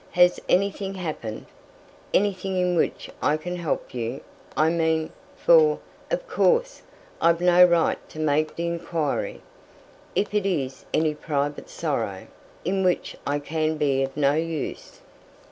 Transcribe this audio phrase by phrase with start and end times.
[0.13, 1.45] Has anything happened?
[2.11, 4.21] anything in which I can help you,
[4.57, 5.77] I mean; for,
[6.09, 6.81] of course,
[7.21, 9.43] I've no right to make the inquiry,
[10.15, 12.25] if it is any private sorrow,
[12.65, 15.01] in which I can be of no use."